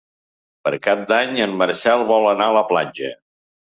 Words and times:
Per 0.67 0.71
Cap 0.87 1.03
d'Any 1.11 1.37
en 1.47 1.53
Marcel 1.59 2.07
vol 2.13 2.27
anar 2.33 2.49
a 2.53 2.57
la 2.59 2.67
platja. 2.73 3.13